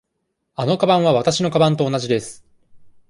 [0.55, 2.43] あのかばんはわたしのかばんと同じです。